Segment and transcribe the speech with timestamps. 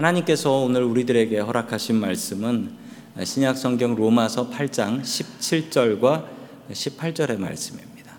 [0.00, 2.72] 하나님께서 오늘 우리들에게 허락하신 말씀은
[3.22, 6.24] 신약 성경 로마서 8장 17절과
[6.70, 8.12] 18절의 말씀입니다.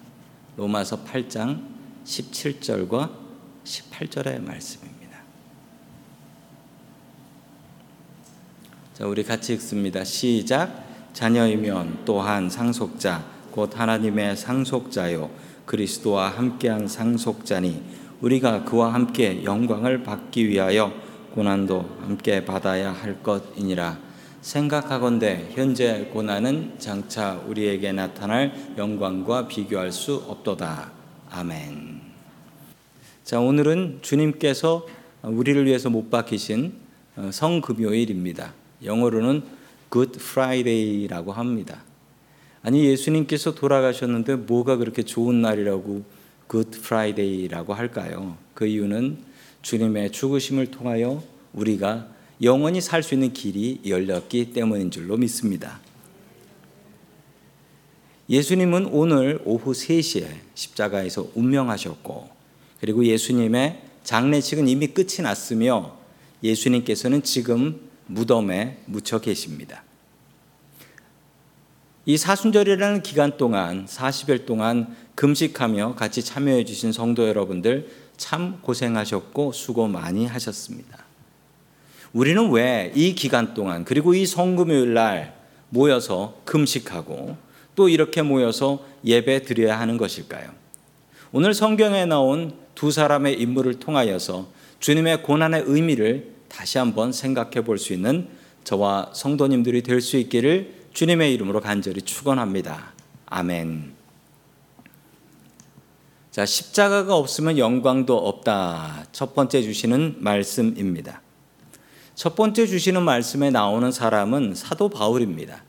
[0.57, 1.59] 로마서 8장
[2.05, 3.09] 17절과
[3.63, 5.17] 18절의 말씀입니다.
[8.93, 10.03] 자, 우리 같이 읽습니다.
[10.03, 10.85] 시작.
[11.13, 15.31] 자녀이면 또한 상속자 곧 하나님의 상속자요
[15.65, 17.81] 그리스도와 함께한 상속자니
[18.21, 23.97] 우리가 그와 함께 영광을 받기 위하여 고난도 함께 받아야 할 것이니라
[24.41, 30.91] 생각하건대 현재 고난은 장차 우리에게 나타날 영광과 비교할 수 없도다.
[31.29, 32.01] 아멘.
[33.23, 34.87] 자, 오늘은 주님께서
[35.23, 36.73] 우리를 위해서 못 박히신
[37.17, 38.53] 어, 성금요일입니다.
[38.83, 39.43] 영어로는
[39.91, 41.83] Good Friday라고 합니다.
[42.63, 46.03] 아니 예수님께서 돌아가셨는데 뭐가 그렇게 좋은 날이라고
[46.49, 48.37] Good Friday라고 할까요?
[48.53, 49.30] 그 이유는
[49.61, 52.07] 주님의 죽으심을 통하여 우리가
[52.41, 55.79] 영원히 살 수 있는 길이 열렸기 때문인 줄로 믿습니다.
[58.29, 62.29] 예수님은 오늘 오후 3시에 십자가에서 운명하셨고
[62.79, 65.97] 그리고 예수님의 장례식은 이미 끝이 났으며
[66.43, 69.83] 예수님께서는 지금 무덤에 묻혀 계십니다.
[72.05, 77.89] 이 사순절이라는 기간 동안 40일 동안 금식하며 같이 참여해 주신 성도 여러분들
[78.21, 80.99] 참 고생하셨고 수고 많이 하셨습니다.
[82.13, 85.33] 우리는 왜 이 기간 동안 그리고 이 성금요일 날
[85.69, 87.35] 모여서 금식하고
[87.75, 90.51] 또 이렇게 모여서 예배 드려야 하는 것일까요?
[91.31, 94.47] 오늘 성경에 나온 두 사람의 인물을 통하여서
[94.79, 98.27] 주님의 고난의 의미를 다시 한번 생각해 볼 수 있는
[98.63, 102.93] 저와 성도님들이 될 수 있기를 주님의 이름으로 간절히 축원합니다.
[103.25, 104.00] 아멘.
[106.31, 109.05] 자, 십자가가 없으면 영광도 없다.
[109.11, 111.21] 첫 번째 주시는 말씀입니다.
[112.15, 115.61] 첫 번째 주시는 말씀에 나오는 사람은 사도 바울입니다.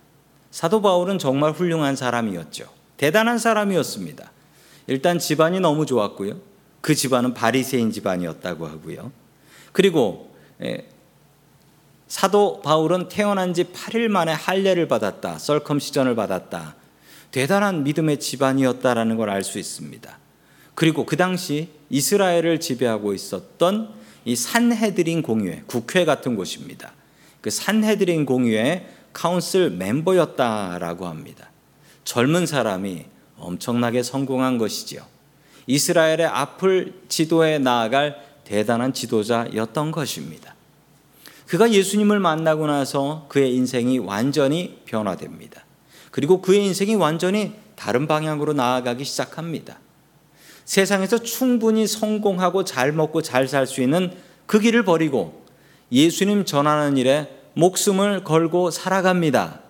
[0.52, 2.66] 사도 바울은 정말 훌륭한 사람이었죠.
[2.96, 4.30] 대단한 사람이었습니다.
[4.86, 6.36] 일단 집안이 너무 좋았고요.
[6.80, 9.10] 그 집안은 바리새인 집안이었다고 하고요.
[9.72, 10.86] 그리고 예,
[12.06, 15.38] 사도 바울은 태어난 지 8일 만에 할례를 받았다.
[15.38, 16.76] 썰컴시전을 받았다.
[17.32, 20.21] 대단한 믿음의 집안이었다라는 걸 알 수 있습니다.
[20.74, 23.92] 그리고 그 당시 이스라엘을 지배하고 있었던
[24.24, 26.92] 이 산헤드린 공유회, 국회 같은 곳입니다.
[27.40, 31.50] 그 산헤드린 공유회 카운슬 멤버였다라고 합니다.
[32.04, 33.06] 젊은 사람이
[33.38, 35.02] 엄청나게 성공한 것이지요.
[35.66, 40.54] 이스라엘의 앞을 지도해 나아갈 대단한 지도자였던 것입니다.
[41.46, 45.64] 그가 예수님을 만나고 나서 그의 인생이 완전히 변화됩니다.
[46.10, 49.78] 그리고 그의 인생이 완전히 다른 방향으로 나아가기 시작합니다.
[50.64, 54.12] 세상에서 충분히 성공하고 잘 먹고 잘 살 수 있는
[54.46, 55.42] 그 길을 버리고
[55.90, 59.60] 예수님 전하는 일에 목숨을 걸고 살아갑니다.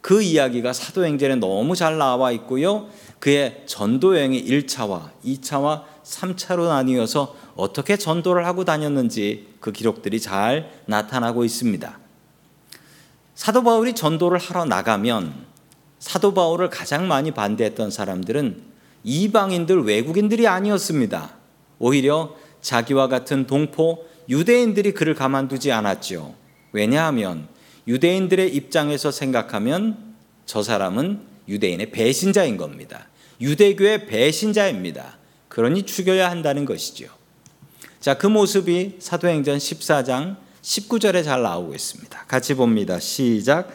[0.00, 2.88] 그 이야기가 사도행전에 너무 잘 나와 있고요.
[3.18, 11.44] 그의 전도 여행이 1차와 2차와 3차로 나뉘어서 어떻게 전도를 하고 다녔는지 그 기록들이 잘 나타나고
[11.44, 11.98] 있습니다.
[13.34, 15.34] 사도 바울이 전도를 하러 나가면
[15.98, 18.69] 사도 바울을 가장 많이 반대했던 사람들은
[19.04, 21.34] 이방인들 외국인들이 아니었습니다.
[21.78, 26.34] 오히려 자기와 같은 동포 유대인들이 그를 가만두지 않았죠.
[26.72, 27.48] 왜냐하면
[27.88, 30.14] 유대인들의 입장에서 생각하면
[30.46, 33.08] 저 사람은 유대인의 배신자인 겁니다.
[33.40, 35.18] 유대교의 배신자입니다.
[35.48, 37.06] 그러니 죽여야 한다는 것이죠.
[37.98, 42.24] 자, 그 모습이 사도행전 14장 19절에 잘 나오고 있습니다.
[42.26, 43.00] 같이 봅니다.
[43.00, 43.70] 시작.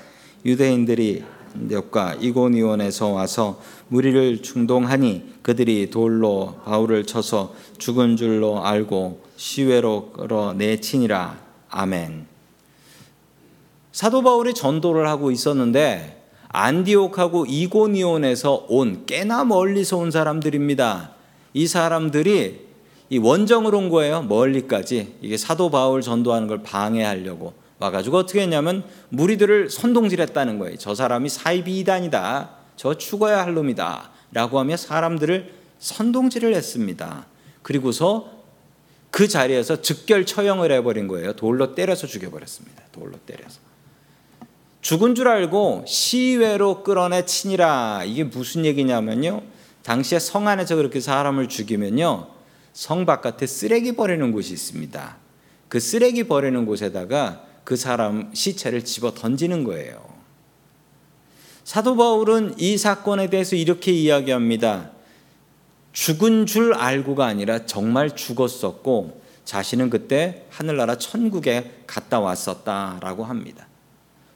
[0.46, 1.24] 유대인들이
[1.92, 11.38] 과 이고니온에서 와서 무리를 충동하니 그들이 돌로 바울을 쳐서 죽은 줄로 알고 시외로 끌어내치니라.
[11.70, 12.26] 아멘.
[13.92, 21.12] 사도 바울이 전도를 하고 있었는데 안디옥하고 이고니온에서 온 꽤나 멀리서 온 사람들입니다.
[21.54, 22.66] 이 사람들이
[23.10, 24.24] 이 원정을 온 거예요.
[24.24, 30.78] 멀리까지 이게 사도 바울 전도하는 걸 방해하려고 와가지고 어떻게 했냐면 무리들을 선동질했다는 거예요.
[30.78, 32.52] 저 사람이 사이비 이단이다.
[32.76, 34.12] 저 죽어야 할 놈이다.
[34.32, 37.26] 라고 하며 사람들을 선동질을 했습니다.
[37.62, 38.32] 그리고서
[39.12, 41.34] 그 자리에서 즉결 처형을 해버린 거예요.
[41.34, 42.84] 돌로 때려서 죽여버렸습니다.
[42.92, 43.60] 돌로 때려서.
[44.82, 48.04] 죽은 줄 알고 시외로 끌어내 치니라.
[48.06, 49.42] 이게 무슨 얘기냐면요.
[49.84, 52.28] 당시에 성 안에서 그렇게 사람을 죽이면요.
[52.74, 55.18] 성 바깥에 쓰레기 버리는 곳이 있습니다.
[55.70, 60.06] 그 쓰레기 버리는 곳에다가 그 사람 시체를 집어 던지는 거예요.
[61.66, 64.92] 사도 바울은 이 사건에 대해서 이렇게 이야기합니다.
[65.92, 73.68] 죽은 줄 알고가 아니라 정말 죽었었고 자신은 그때 하늘나라 천국에 갔다 왔었다라고 합니다.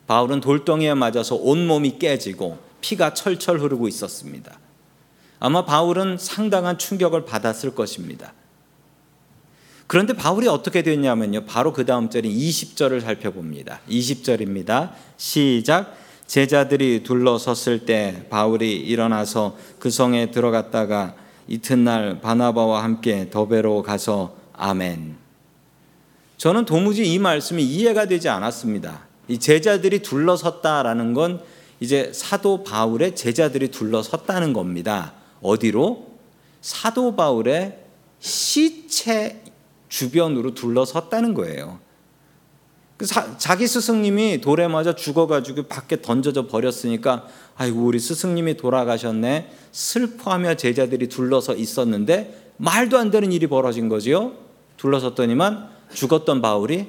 [0.07, 4.59] 바울은 돌덩이에 맞아서 온몸이 깨지고 피가 철철 흐르고 있었습니다.
[5.39, 8.33] 아마 바울은 상당한 충격을 받았을 것입니다.
[9.89, 11.45] 그런데 바울이 어떻게 됐냐면요.
[11.45, 13.80] 바로 그 다음 절인 20절을 살펴봅니다.
[13.89, 14.91] 20절입니다.
[15.18, 15.97] 시작.
[16.27, 21.15] 제자들이 둘러섰을 때 바울이 일어나서 그 성에 들어갔다가
[21.47, 25.15] 이튿날 바나바와 함께 더베로 가서 아멘.
[26.38, 29.07] 저는 도무지 이 말씀이 이해가 되지 않았습니다.
[29.27, 31.41] 이 제자들이 둘러섰다라는 건
[31.80, 35.13] 이제 사도 바울의 제자들이 둘러섰다는 겁니다.
[35.41, 36.09] 어디로?
[36.62, 37.80] 사도 바울의
[38.19, 39.49] 시체
[39.89, 41.80] 주변으로 둘러섰다는 거예요.
[42.97, 43.06] 그
[43.38, 51.56] 자기 스승님이 돌에 맞아 죽어가지고 밖에 던져져 버렸으니까 아이고 우리 스승님이 돌아가셨네 슬퍼하며 제자들이 둘러서
[51.56, 54.33] 있었는데 말도 안 되는 일이 벌어진 거지요.
[54.77, 56.88] 둘러섰더니만 죽었던 바울이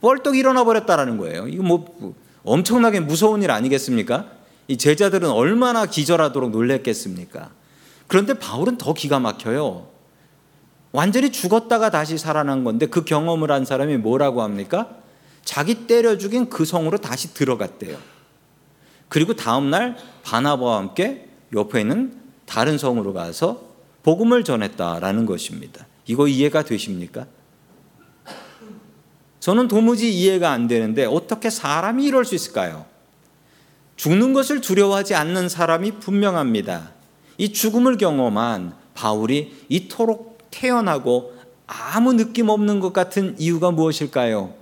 [0.00, 1.48] 뻘떡 일어나 버렸다라는 거예요.
[1.48, 2.14] 이거 뭐
[2.44, 4.30] 엄청나게 무서운 일 아니겠습니까?
[4.68, 7.50] 이 제자들은 얼마나 기절하도록 놀랬겠습니까?
[8.06, 9.95] 그런데 바울은 더 기가 막혀요.
[10.96, 14.96] 완전히 죽었다가 다시 살아난 건데 그 경험을 한 사람이 뭐라고 합니까?
[15.44, 17.98] 자기 때려 죽인 그 성으로 다시 들어갔대요.
[19.10, 23.62] 그리고 다음날 바나바와 함께 옆에 있는 다른 성으로 가서
[24.04, 25.86] 복음을 전했다라는 것입니다.
[26.06, 27.26] 이거 이해가 되십니까?
[29.40, 32.86] 저는 도무지 이해가 안 되는데 어떻게 사람이 이럴 수 있을까요?
[33.96, 36.92] 죽는 것을 두려워하지 않는 사람이 분명합니다.
[37.36, 41.34] 이 죽음을 경험한 바울이 이토록 태어나고
[41.66, 44.54] 아무 느낌 없는 것 같은 이유가 무엇일까요?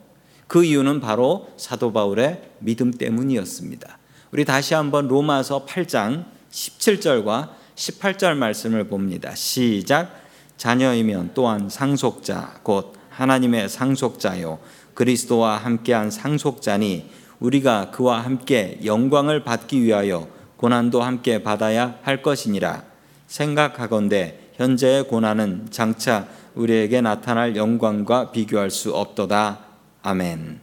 [0.49, 3.99] 그 이유는 바로 사도 바울의 믿음 때문이었습니다.
[4.33, 9.35] 우리 다시 한번 로마서 8장 17절과 18절 말씀을 봅니다.
[9.35, 10.23] 시작.
[10.57, 14.59] 자녀이면 또한 상속자 곧 하나님의 상속자요
[14.95, 22.85] 그리스도와 함께한 상속자니 우리가 그와 함께 영광을 받기 위하여 고난도 함께 받아야 할 것이니라
[23.27, 29.59] 생각하건대 현재의 고난은 장차 우리에게 나타날 영광과 비교할 수 없도다
[30.03, 30.61] 아멘.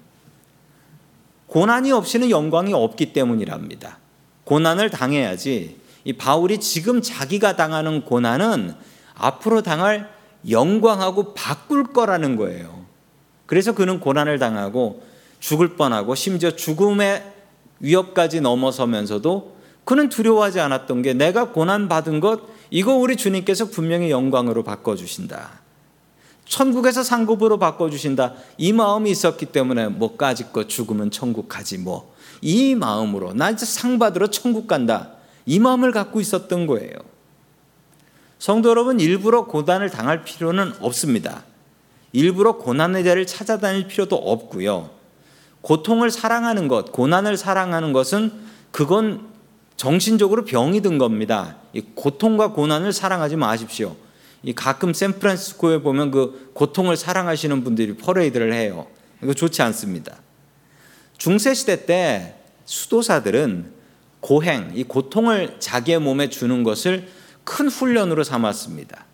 [1.48, 3.98] 고난이 없이는 영광이 없기 때문이랍니다.
[4.46, 5.78] 고난을 당해야지.
[6.06, 8.74] 이 바울이 지금 자기가 당하는 고난은
[9.16, 10.10] 앞으로 당할
[10.50, 12.86] 영광하고 바꿀 거라는 거예요.
[13.46, 15.04] 그래서 그는 고난을 당하고
[15.40, 17.24] 죽을 뻔하고 심지어 죽음의
[17.82, 22.42] 위협까지 넘어서면서도 그는 두려워하지 않았던 게 내가 고난 받은 것
[22.72, 25.62] 이거 우리 주님께서 분명히 영광으로 바꿔 주신다.
[26.52, 28.34] 천국에서 상급으로 바꿔주신다.
[28.58, 32.14] 이 마음이 있었기 때문에 뭐까지 거 죽으면 천국 가지 뭐.
[32.42, 35.12] 이 마음으로 나 이제 상 받으러 천국 간다.
[35.46, 36.92] 이 마음을 갖고 있었던 거예요.
[38.38, 41.44] 성도 여러분 일부러 고난을 당할 필요는 없습니다.
[42.12, 44.90] 일부러 고난의 자리를 찾아다닐 필요도 없고요.
[45.62, 48.34] 고통을 사랑하는 것, 고난을 사랑하는 것은
[48.72, 49.31] 그건
[49.76, 51.58] 정신적으로 병이 든 겁니다.
[51.96, 53.96] 고통과 고난을 사랑하지 마십시오.
[54.44, 58.88] 이 가끔 샌프란시스코에 보면 그 고통을 사랑하시는 분들이 퍼레이드를 해요.
[59.24, 60.18] 이거 좋지 않습니다.
[61.18, 62.36] 중세 시대 때
[62.66, 63.72] 수도사들은
[64.20, 67.08] 고행, 이 고통을 자기의 몸에 주는 것을
[67.44, 69.06] 큰 훈련으로 삼았습니다.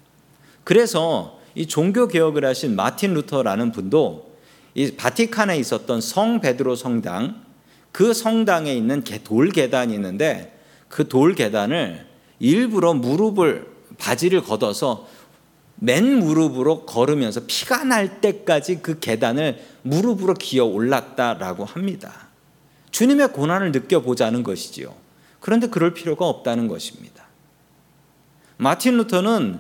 [0.63, 4.35] 그래서 이 종교 개혁을 하신 마틴 루터라는 분도
[4.75, 7.46] 이 바티칸에 있었던 성 베드로 성당
[7.91, 10.57] 그 성당에 있는 돌 계단이 있는데
[10.89, 12.05] 그 돌 계단을
[12.39, 13.67] 일부러 무릎을
[13.97, 15.07] 바지를 걷어서
[15.75, 22.27] 맨 무릎으로 걸으면서 피가 날 때까지 그 계단을 무릎으로 기어 올랐다라고 합니다.
[22.91, 24.95] 주님의 고난을 느껴보자는 것이지요.
[25.39, 27.25] 그런데 그럴 필요가 없다는 것입니다.
[28.57, 29.59] 마틴 루터는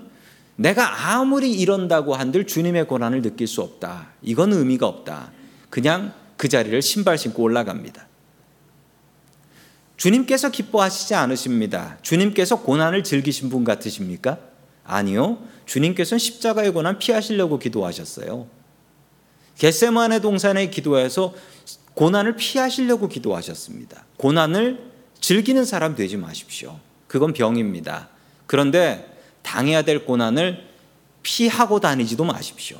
[0.55, 4.07] 내가 아무리 이런다고 한들 주님의 고난을 느낄 수 없다.
[4.23, 5.31] 이건 의미가 없다.
[5.69, 8.06] 그냥 그 자리를 신발 신고 올라갑니다.
[9.97, 11.97] 주님께서 기뻐하시지 않으십니다.
[12.01, 14.37] 주님께서 고난을 즐기신 분 같으십니까?
[14.83, 15.39] 아니요.
[15.65, 18.47] 주님께서는 십자가의 고난 피하시려고 기도하셨어요.
[19.57, 21.33] 겟세만의 동산에 기도해서
[21.95, 24.05] 고난을 피하시려고 기도하셨습니다.
[24.17, 26.79] 고난을 즐기는 사람 되지 마십시오.
[27.07, 28.09] 그건 병입니다.
[28.45, 30.63] 그런데 당해야 될 고난을
[31.23, 32.77] 피하고 다니지도 마십시오.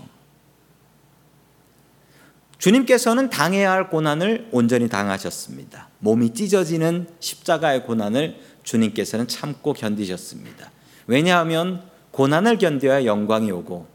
[2.58, 5.90] 주님께서는 당해야 할 고난을 온전히 당하셨습니다.
[6.00, 10.72] 몸이 찢어지는 십자가의 고난을 주님께서는 참고 견디셨습니다.
[11.06, 13.88] 왜냐하면 고난을 견뎌야 영광이 오고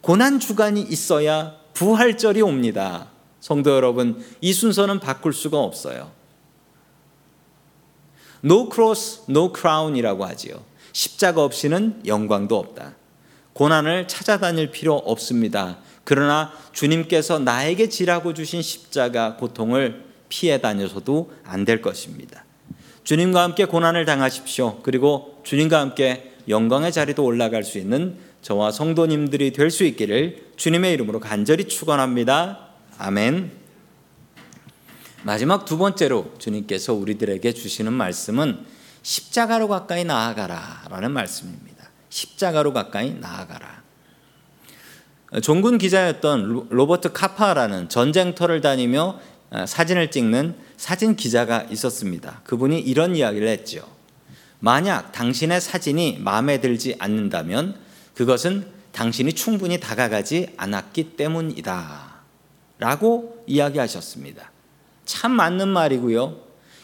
[0.00, 3.08] 고난 주간이 있어야 부활절이 옵니다.
[3.40, 6.10] 성도 여러분, 이 순서는 바꿀 수가 없어요.
[8.44, 10.64] No cross, no crown이라고 하지요.
[10.92, 12.94] 십자가 없이는 영광도 없다.
[13.52, 15.78] 고난을 찾아다닐 필요 없습니다.
[16.08, 22.46] 그러나 주님께서 나에게 지라고 주신 십자가 고통을 피해 다녀서도 안 될 것입니다.
[23.04, 24.80] 주님과 함께 고난을 당하십시오.
[24.82, 31.20] 그리고 주님과 함께 영광의 자리도 올라갈 수 있는 저와 성도님들이 될 수 있기를 주님의 이름으로
[31.20, 32.68] 간절히 축원합니다.
[32.96, 33.52] 아멘.
[35.24, 38.64] 마지막 두 번째로 주님께서 우리들에게 주시는 말씀은
[39.02, 41.90] 십자가로 가까이 나아가라라는 말씀입니다.
[42.08, 43.77] 십자가로 가까이 나아가라.
[45.42, 49.20] 종군 기자였던 로버트 카파라는 전쟁터를 다니며
[49.50, 52.40] 아, 사진을 찍는 사진 기자가 있었습니다.
[52.44, 53.82] 그분이 이런 이야기를 했죠.
[54.60, 57.76] 만약 당신의 사진이 마음에 들지 않는다면
[58.14, 62.08] 그것은 당신이 충분히 다가가지 않았기 때문이다.
[62.78, 64.50] 라고 이야기하셨습니다.
[65.04, 66.36] 참 맞는 말이고요.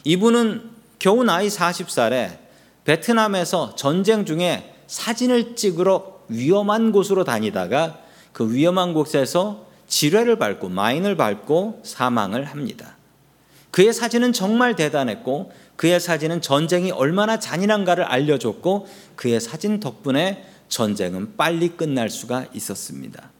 [0.04, 2.38] 이분은 겨우 나이 40살에
[2.84, 8.03] 베트남에서 전쟁 중에 사진을 찍으러 위험한 곳으로 다니다가
[8.34, 12.96] 그 위험한 곳에서 지뢰를 밟고 마인을 밟고 사망을 합니다.
[13.70, 18.86] 그의 사진은 정말 대단했고 그의 사진은 전쟁이 얼마나 잔인한가를 알려줬고
[19.16, 23.30] 그의 사진 덕분에 전쟁은 빨리 끝날 수가 있었습니다.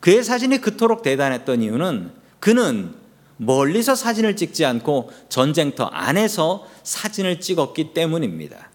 [0.00, 2.10] 그의 사진이 그토록 대단했던 이유는
[2.40, 2.92] 그는
[3.36, 8.70] 멀리서 사진을 찍지 않고 전쟁터 안에서 사진을 찍었기 때문입니다.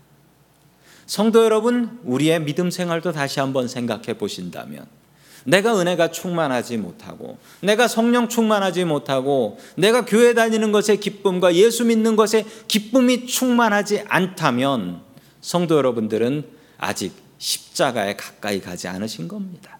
[1.05, 4.98] 성도 여러분, 우리의 믿음 생활도 다시 한번 생각해 보신다면
[5.45, 12.15] 내가 은혜가 충만하지 못하고 내가 성령 충만하지 못하고 내가 교회 다니는 것에 기쁨과 예수 믿는
[12.15, 15.01] 것에 기쁨이 충만하지 않다면
[15.41, 16.45] 성도 여러분들은
[16.77, 19.79] 아직 십자가에 가까이 가지 않으신 겁니다.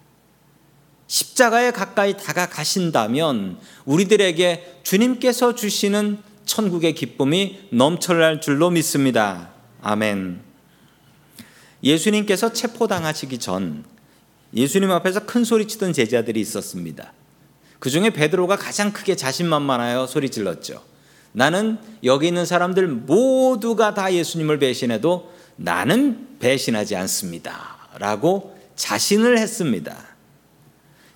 [1.08, 9.50] 십자가에 가까이 다가가신다면 우리들에게 주님께서 주시는 천국의 기쁨이 넘쳐날 줄로 믿습니다.
[9.82, 10.42] 아멘.
[11.84, 13.84] 예수님께서 체포당하시기 전
[14.54, 17.14] 예수님 앞에서 큰 소리 치던 제자들이 있었습니다.
[17.80, 20.84] 그 중에 베드로가 가장 크게 자신만만하여 소리 질렀죠.
[21.32, 27.78] 나는 여기 있는 사람들 모두가 다 예수님을 배신해도 나는 배신하지 않습니다.
[27.98, 29.96] 라고 자신을 했습니다.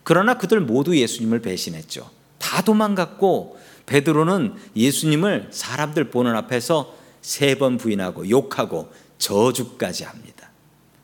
[0.04, 2.10] 그러나 그들 모두 예수님을 배신했죠.
[2.38, 10.50] 다 도망갔고 베드로는 예수님을 사람들 보는 앞에서 세 번 부인하고 욕하고 저주까지 합니다.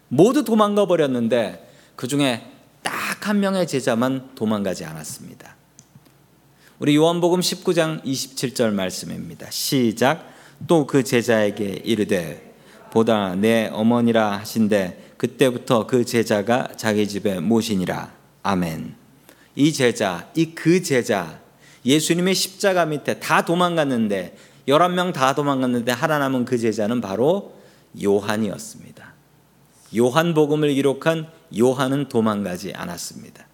[0.10, 1.69] 모두 도망가 버렸는데
[2.00, 2.42] 그 중에
[2.82, 5.58] 딱 한 명의 제자만 도망가지 않았습니다.
[6.80, 9.52] 우리 요한복음 19장 27절 말씀입니다.
[9.52, 10.26] 시작.
[10.66, 12.56] 또 그 제자에게 이르되
[12.94, 18.14] 보다 내 어머니라 하신데 그때부터 그 제자가 자기 집에 모시니라.
[18.44, 18.96] 아멘.
[19.56, 21.42] 이 제자, 이 그 제자,
[21.86, 24.38] 예수님의 십자가 밑에 다 도망갔는데
[24.70, 27.56] 11명 다 도망갔는데 하나 남은 그 제자는 바로
[28.02, 29.09] 요한이었습니다.
[29.96, 31.28] 요한복음을 기록한
[31.58, 33.46] 요한은 도망가지 않았습니다.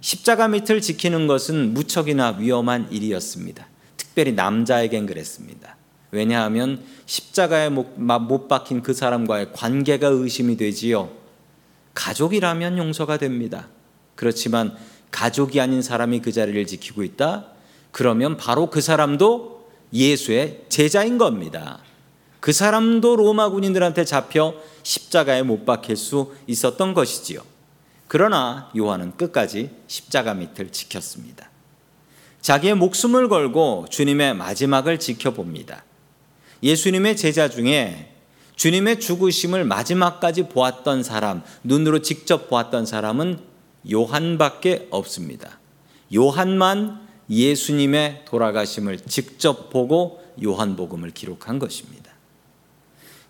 [0.00, 3.66] 십자가 밑을 지키는 것은 무척이나 위험한 일이었습니다.
[3.96, 5.76] 특별히 남자에겐 그랬습니다.
[6.10, 11.10] 왜냐하면 십자가에 못 박힌 그 사람과의 관계가 의심이 되지요.
[11.94, 13.68] 가족이라면 용서가 됩니다.
[14.14, 14.76] 그렇지만
[15.10, 17.46] 가족이 아닌 사람이 그 자리를 지키고 있다?
[17.90, 21.80] 그러면 바로 그 사람도 예수의 제자인 겁니다.
[22.46, 27.40] 그 사람도 로마 군인들한테 잡혀 십자가에 못 박힐 수 있었던 것이지요.
[28.06, 31.50] 그러나 요한은 끝까지 십자가 밑을 지켰습니다.
[32.40, 35.82] 자기의 목숨을 걸고 주님의 마지막을 지켜봅니다.
[36.62, 38.14] 예수님의 제자 중에
[38.54, 43.40] 주님의 죽으심을 마지막까지 보았던 사람, 눈으로 직접 보았던 사람은
[43.90, 45.58] 요한밖에 없습니다.
[46.14, 52.05] 요한만 예수님의 돌아가심을 직접 보고 요한복음을 기록한 것입니다.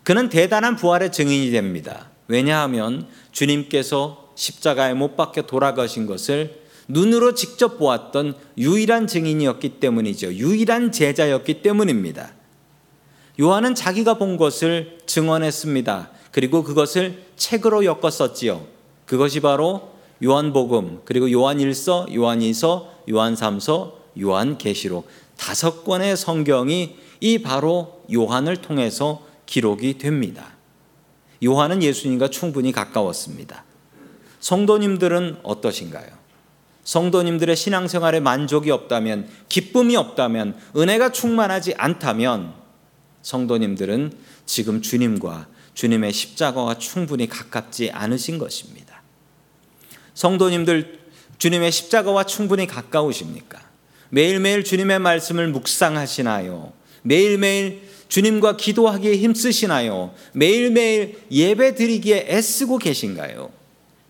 [0.07, 2.07] 그는 대단한 부활의 증인이 됩니다.
[2.29, 10.35] 왜냐하면 주님께서 십자가에 못 박혀 돌아가신 것을 눈으로 직접 보았던 유일한 증인이었기 때문이죠.
[10.35, 12.31] 유일한 제자였기 때문입니다.
[13.37, 16.11] 요한은 자기가 본 것을 증언했습니다.
[16.31, 18.65] 그리고 그것을 책으로 엮었었지요.
[19.05, 19.91] 그것이 바로
[20.23, 28.03] 요한복음, 그리고 요한 1서, 요한 2서, 요한 3서, 요한 계시록 다섯 권의 성경이 이 바로
[28.09, 30.53] 요한을 통해서 기록이 됩니다.
[31.43, 33.63] 요한은 예수님과 충분히 가까웠습니다.
[34.39, 36.09] 성도님들은 어떠신가요?
[36.83, 42.53] 성도님들의 신앙생활에 만족이 없다면, 기쁨이 없다면, 은혜가 충만하지 않다면,
[43.23, 44.13] 성도님들은
[44.45, 49.01] 지금 주님과 주님의 십자가와 충분히 가깝지 않으신 것입니다.
[50.13, 50.99] 성도님들,
[51.37, 53.61] 주님의 십자가와 충분히 가까우십니까?
[54.09, 56.71] 매일매일 주님의 말씀을 묵상하시나요?
[57.03, 60.13] 매일매일 주님과 기도하기에 힘쓰시나요?
[60.33, 63.51] 매일매일 예배 드리기에 애쓰고 계신가요?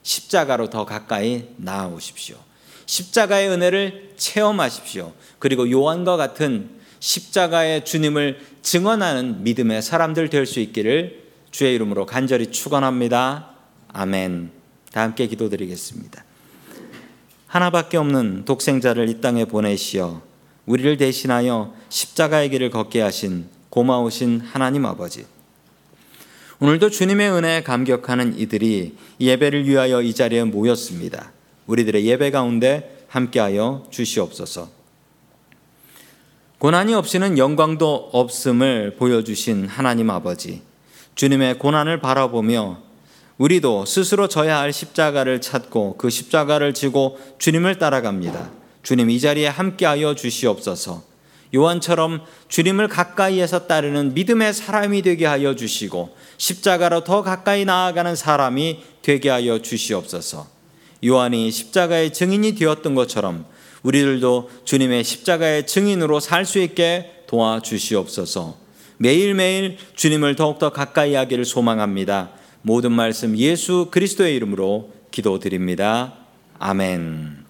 [0.03, 2.37] 십자가로 더 가까이 나아오십시오.
[2.85, 5.13] 십자가의 은혜를 체험하십시오.
[5.39, 13.51] 그리고 요한과 같은 십자가의 주님을 증언하는 믿음의 사람들 될 수 있기를 주의 이름으로 간절히 축원합니다.
[13.89, 14.51] 아멘.
[14.91, 16.23] 다 함께 기도드리겠습니다.
[17.47, 20.21] 하나밖에 없는 독생자를 이 땅에 보내시어
[20.65, 25.25] 우리를 대신하여 십자가의 길을 걷게 하신 고마우신 하나님 아버지.
[26.59, 31.31] 오늘도 주님의 은혜에 감격하는 이들이 예배를 위하여 이 자리에 모였습니다.
[31.67, 34.69] 우리들의 예배 가운데 함께하여 주시옵소서.
[36.57, 40.63] 고난이 없이는 영광도 없음을 보여주신 하나님 아버지.
[41.13, 42.79] 주님의 고난을 바라보며
[43.37, 48.49] 우리도 스스로 져야 할 십자가를 찾고 그 십자가를 지고 주님을 따라갑니다.
[48.81, 51.03] 주님 이 자리에 함께하여 주시옵소서.
[51.55, 59.29] 요한처럼 주님을 가까이에서 따르는 믿음의 사람이 되게 하여 주시고 십자가로 더 가까이 나아가는 사람이 되게
[59.29, 60.47] 하여 주시옵소서.
[61.05, 63.45] 요한이 십자가의 증인이 되었던 것처럼
[63.83, 68.57] 우리들도 주님의 십자가의 증인으로 살 수 있게 도와주시옵소서.
[68.97, 72.31] 매일매일 주님을 더욱더 가까이 하기를 소망합니다.
[72.61, 76.13] 모든 말씀 예수 그리스도의 이름으로 기도드립니다.
[76.59, 77.46] 아멘.